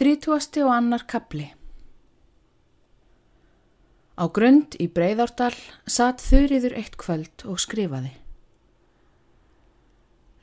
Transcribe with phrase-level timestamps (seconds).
[0.00, 1.50] Þrítúasti og annar kapli
[4.20, 5.54] Á grund í Breiðárdal
[5.88, 8.10] satt þurriður eitt kvöld og skrifaði.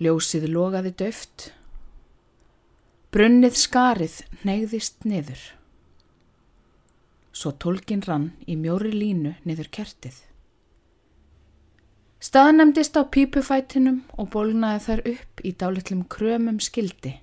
[0.02, 1.52] Ljósið logaði döft.
[3.14, 4.16] Brunnið skarið
[4.46, 5.44] neyðist niður.
[7.34, 10.18] Svo tólkin rann í mjóri línu niður kertið.
[12.18, 17.20] Staðnemdist á pípufætinum og bólnaði þar upp í dálitlum krömum skildi.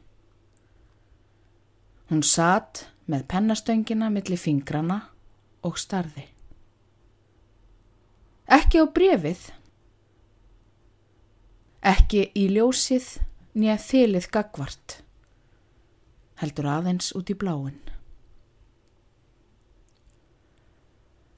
[2.14, 5.00] Hún satt með pennastöngina millir fingrana
[5.66, 6.28] og starði.
[8.54, 9.40] Ekki á brefið,
[11.82, 13.08] ekki í ljósið
[13.58, 14.96] nýja þylið gagvart,
[16.38, 17.82] heldur aðeins út í bláin.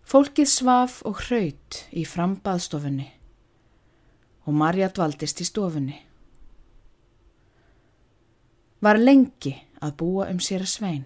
[0.04, 3.14] Fólkið svaf og hraut í frambaðstofunni
[4.44, 6.02] og Marja dvaldist í stofunni.
[8.84, 11.04] Var lengi að búa um sér að svein.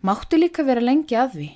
[0.00, 1.50] Máttu líka vera lengi að því.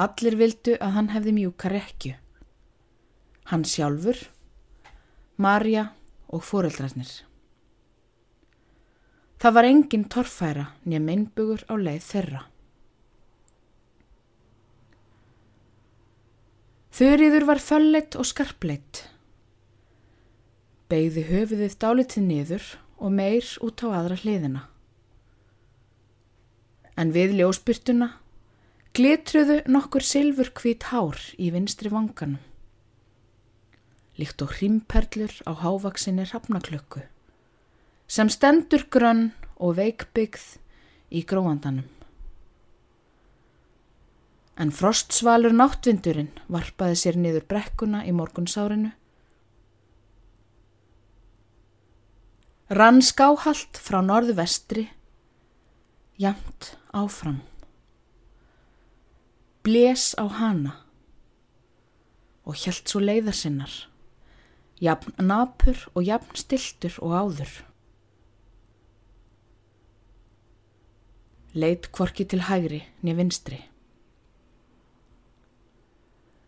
[0.00, 2.14] Allir vildu að hann hefði mjúka rekju.
[3.50, 4.20] Hann sjálfur,
[5.40, 5.90] Marja
[6.28, 7.10] og fóreldrarnir.
[9.40, 12.42] Það var engin torfæra nýja minnbugur á leið þeirra.
[17.00, 19.06] Þurriður var fölleitt og skarpleitt.
[20.90, 22.64] Begði höfuðið dálitið niður
[22.98, 24.64] og meir út á aðra hliðina.
[26.98, 28.10] En við ljósbyrtuna
[28.98, 32.42] glitruðu nokkur silfur hvít hár í vinstri vanganum.
[34.18, 37.06] Líkt og hrimperlur á hávaksinni rafnaklöku
[38.10, 39.30] sem stendur grönn
[39.62, 40.46] og veikbyggð
[41.14, 41.86] í gróandanum.
[44.60, 48.90] En frostsvalur náttvindurinn varpaði sér niður brekkuna í morgunsárinu
[52.70, 54.84] rann skáhalt frá norðvestri,
[56.22, 57.40] jamt áfram.
[59.66, 60.76] Bles á hana
[62.46, 63.72] og hjælt svo leiðar sinnar,
[64.78, 67.56] jafn napur og jafn stiltur og áður.
[71.58, 73.58] Leit kvorki til hægri niður vinstri.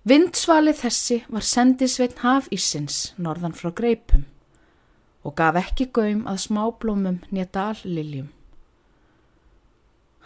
[0.07, 4.23] Vindsvali þessi var sendisveitn hafísins norðan frá greipum
[5.23, 8.31] og gaf ekki gaum að smáblómum nýja dalliljum.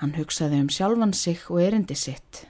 [0.00, 2.46] Hann hugsaði um sjálfan sig og erindi sitt.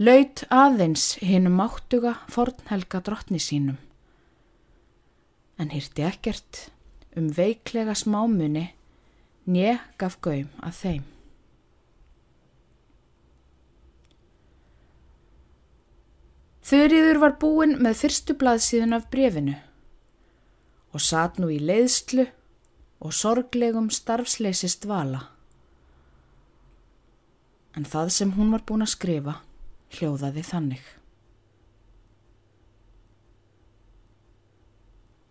[0.00, 3.76] Laut aðeins hinnum máttuga fornhelga drottni sínum,
[5.60, 6.70] en hýrti ekkert
[7.16, 8.70] um veiklega smámunni
[9.44, 11.04] njö gaf gaum að þeim.
[16.70, 19.56] Þurriður var búin með fyrstu blaðsíðun af brefinu
[20.94, 22.28] og satt nú í leiðslu
[23.02, 25.24] og sorglegum starfsleisist vala.
[27.74, 29.34] En það sem hún var búin að skrifa
[29.96, 30.84] hljóðaði þannig.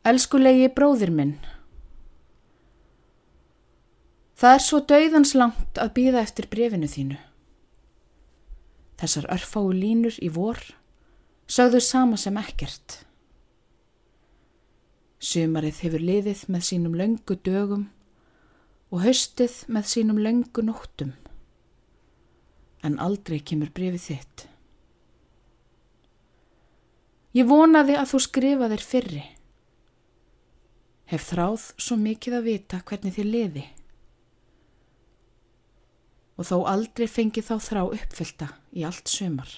[0.09, 1.37] Elskulegi bróðir minn,
[4.39, 7.19] það er svo dauðans langt að býða eftir brefinu þínu.
[8.99, 10.59] Þessar örfáu línur í vor
[11.49, 12.99] sögðu sama sem ekkert.
[15.19, 17.89] Sumarið hefur liðið með sínum löngu dögum
[18.93, 21.11] og haustið með sínum löngu nóttum,
[22.85, 24.45] en aldrei kemur brefið þitt.
[27.37, 29.25] Ég vonaði að þú skrifaðir fyrri.
[31.09, 33.65] Hef þráð svo mikið að vita hvernig þið liði.
[36.39, 39.51] Og þó aldrei fengi þá þrá uppfylta í allt sumar.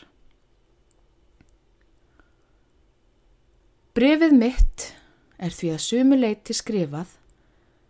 [3.92, 4.84] Brefið mitt
[5.36, 7.10] er því að sumuleiti skrifað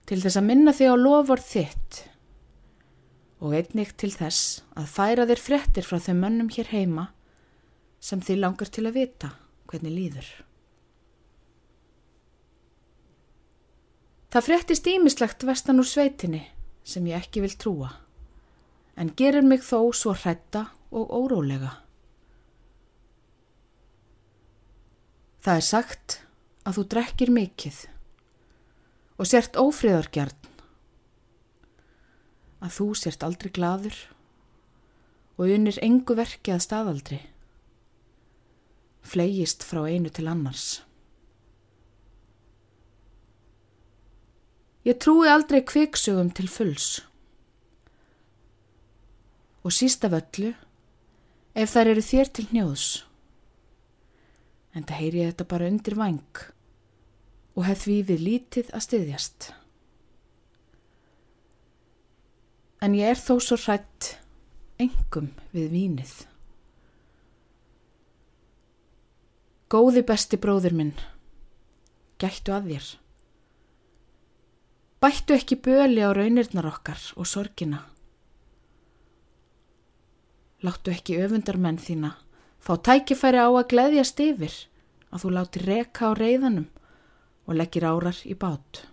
[0.10, 2.00] til þess að minna þig á lofvort þitt
[3.38, 7.06] og einnig til þess að færa þér frettir frá þeim mönnum hér heima
[8.02, 9.30] sem þið langar til að vita
[9.70, 10.32] hvernig líður.
[14.34, 16.48] Það frettist ímislegt vestan úr sveitinni
[16.82, 17.94] sem ég ekki vil trúa
[18.98, 21.78] en gerir mig þó svo hrætta og órólega.
[25.42, 26.16] Það er sagt
[26.70, 27.78] að þú drekkir mikið
[29.22, 30.38] og sért ófriðargjarn,
[32.62, 33.98] að þú sért aldrei gladur
[35.42, 37.20] og unir engu verki að staðaldri,
[39.02, 40.84] flegist frá einu til annars.
[44.86, 47.00] Ég trúi aldrei kviksugum til fulls.
[49.66, 50.54] Og sísta völlu
[51.54, 52.90] ef þær eru þér til hnjóðs
[54.76, 56.44] en það heyri ég þetta bara undir vang
[57.58, 59.52] og hef því við lítið að styðjast.
[62.82, 64.16] En ég er þó svo hrætt
[64.82, 66.14] engum við vínið.
[69.72, 70.96] Góði besti bróður minn,
[72.20, 72.88] gættu að þér.
[75.02, 77.86] Bættu ekki böli á raunirnar okkar og sorgina.
[80.62, 82.12] Láttu ekki öfundarmenn þína,
[82.62, 84.56] fá tækifæri á að gleðjast yfir
[85.12, 86.70] að þú láti reka á reyðanum
[87.50, 88.86] og leggir árar í bát.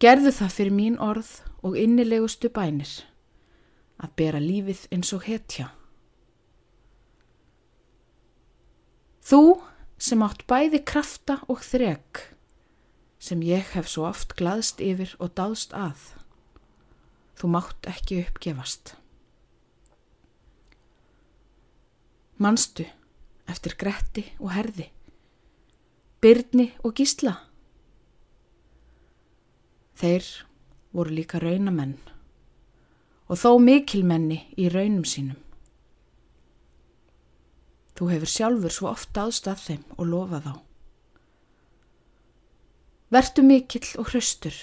[0.00, 1.30] Gerðu það fyrir mín orð
[1.60, 3.02] og innilegustu bænir
[4.00, 5.68] að bera lífið eins og hetja.
[9.20, 9.60] Þú
[10.00, 12.24] sem átt bæði krafta og þreg
[13.20, 16.00] sem ég hef svo oft glaðst yfir og dáðst að.
[17.36, 18.94] Þú mátt ekki uppgefast.
[22.40, 22.86] Manstu
[23.50, 24.86] eftir gretti og herði,
[26.24, 27.34] byrni og gísla.
[30.00, 30.24] Þeir
[30.96, 31.98] voru líka raunamenn
[33.30, 35.36] og þó mikilmenni í raunum sínum.
[37.94, 40.54] Þú hefur sjálfur svo ofta aðstað þeim og lofað á.
[43.12, 44.56] Vertu mikill og hraustur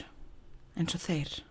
[0.74, 1.44] eins og þeir.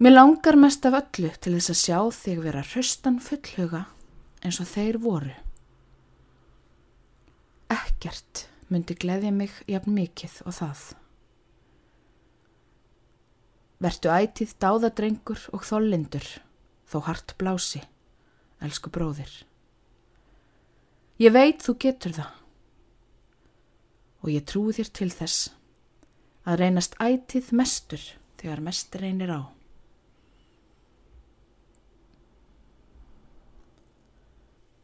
[0.00, 3.82] Mér langar mest af öllu til þess að sjá þig vera hraustan fullhuga
[4.40, 5.34] eins og þeir voru.
[7.68, 10.86] Ekkert myndi gleðja mig jafn mikill og það.
[13.84, 16.32] Vertu ætið dáðadrengur og þóllindur
[16.88, 17.84] þó hart blási,
[18.64, 19.36] elsku bróðir.
[21.20, 22.34] Ég veit þú getur það
[24.24, 25.52] og ég trúi þér til þess
[26.48, 29.59] að reynast ætið mestur þegar mest reynir á.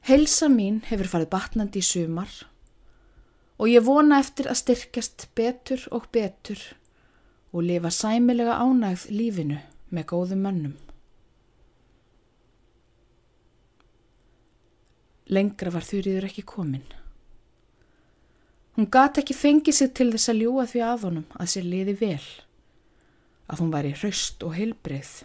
[0.07, 2.31] Helsa mín hefur farið batnandi í sumar
[3.59, 6.61] og ég vona eftir að styrkjast betur og betur
[7.51, 9.59] og lifa sæmilega ánægð lífinu
[9.91, 10.77] með góðum mönnum.
[15.27, 16.87] Lengra var þurriður ekki kominn.
[18.79, 21.97] Hún gati ekki fengið sig til þess að ljúa því að honum að sér liði
[21.99, 22.27] vel,
[23.51, 25.17] að hún væri hraust og heilbreyð.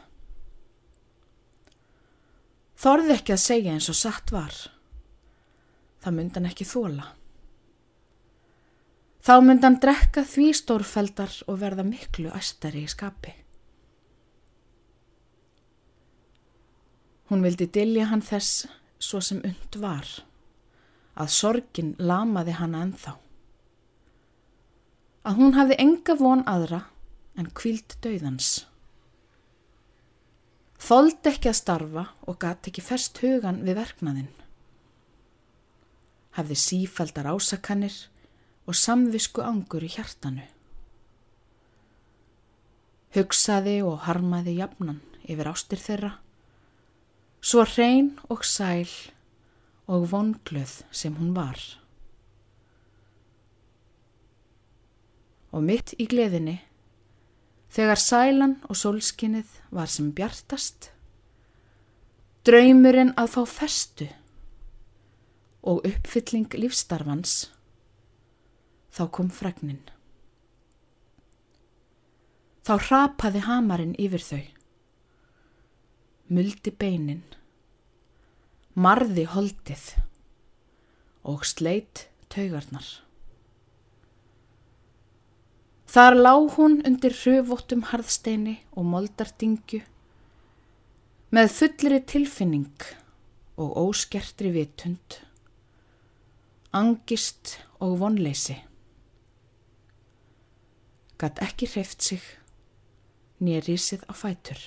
[2.81, 4.55] Þorði ekki að segja eins og satt var.
[6.01, 7.11] Það myndi hann ekki þóla.
[9.21, 13.35] Þá myndi hann drekka því stórfeldar og verða miklu æstari í skapi.
[17.29, 18.65] Hún vildi dilja hann þess
[19.01, 20.07] svo sem und var,
[21.15, 23.13] að sorgin lamaði hann ennþá
[25.27, 26.81] að hún hafði enga von aðra
[27.37, 28.65] en kvíld döðans.
[30.81, 34.31] Þóld ekki að starfa og gæti ekki fest hugan við verknaðinn.
[36.37, 37.97] Hafði sífældar ásakannir
[38.65, 40.47] og samvisku angur í hjartanu.
[43.13, 46.15] Hugsaði og harmaði jafnan yfir ástir þeirra,
[47.43, 48.89] svo hrein og sæl
[49.91, 51.59] og vonglöð sem hún var.
[55.51, 56.57] og mitt í gleðinni,
[57.71, 60.89] þegar sælan og sólskinnið var sem bjartast,
[62.47, 64.07] draumurinn að fá festu
[65.61, 67.51] og uppfylling lífstarfans,
[68.91, 69.81] þá kom fregnin.
[72.65, 74.43] Þá rapaði hamarinn yfir þau,
[76.31, 77.23] muldi beinin,
[78.75, 79.85] marði holdið
[81.31, 82.85] og sleitt taugarnar.
[85.91, 89.81] Þar lág hún undir hröfóttum harðsteini og moldardingju
[91.35, 92.85] með fullri tilfinning
[93.59, 95.17] og óskertri vitund,
[96.71, 98.55] angist og vonleysi.
[101.19, 102.23] Gatt ekki hreift sig,
[103.43, 104.63] nýja rísið á fætur.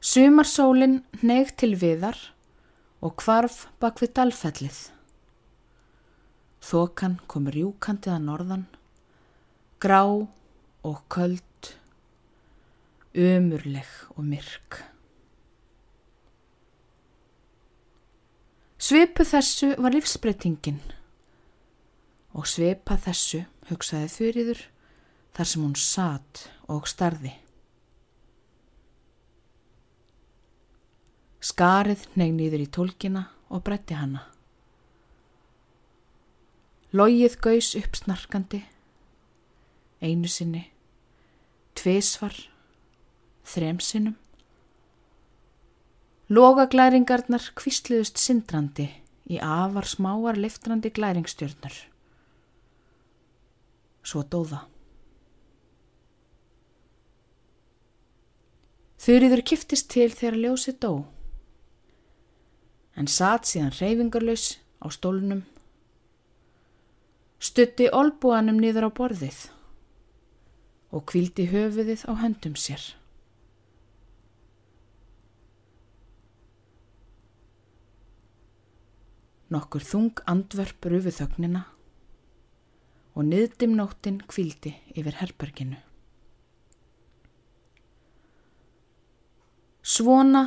[0.00, 2.30] Sumarsólinn neyg til viðar
[3.04, 4.86] og kvarf bak við dalfellið.
[6.68, 8.66] Þokan kom rjúkandið að norðan,
[9.80, 11.72] grá og köld,
[13.16, 14.82] umurleg og myrk.
[18.78, 20.78] Svipu þessu var lífsbreytingin
[22.36, 24.62] og svipa þessu hugsaði þurriður
[25.36, 27.32] þar sem hún satt og starði.
[31.48, 34.28] Skarið negnýður í tólkina og bretti hanna.
[36.88, 38.62] Lógið gaus uppsnarkandi,
[40.00, 40.62] einu sinni,
[41.76, 42.32] tvísvar,
[43.44, 44.14] þremsinnum.
[46.32, 48.86] Logaglæringarnar kvistluðust sindrandi
[49.28, 51.76] í afar smáar liftrandi glæringstjörnur.
[54.00, 54.62] Svo dóða.
[58.96, 61.04] Þurriður kiftist til þegar ljósi dó,
[62.96, 65.44] en satt síðan reyfingarlaus á stólunum,
[67.38, 69.40] stutti olbúanum niður á borðið
[70.94, 72.82] og kvildi höfuðið á höndum sér.
[79.48, 81.64] Nokkur þung andverp rufu þögnina
[83.16, 85.78] og niðdimnóttin kvildi yfir herberginu.
[89.88, 90.42] Svona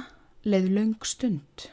[0.46, 1.66] leið laung stund.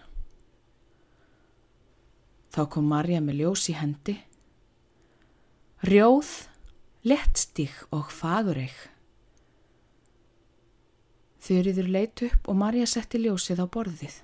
[2.49, 4.17] Þá kom Marja með ljós í hendi.
[5.87, 6.31] Rjóð,
[7.07, 8.89] lettstík og fagureik.
[11.45, 14.17] Þurriður leit upp og Marja setti ljósið á borðið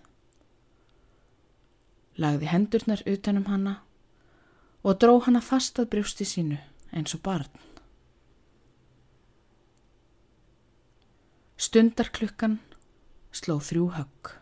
[2.20, 3.74] lagði hendurnar utanum hanna
[4.84, 6.60] og dró hanna fast að brjósti sínu
[6.94, 7.50] eins og barn.
[11.58, 12.58] Stundarklukkan
[13.34, 14.34] sló þrjú högg.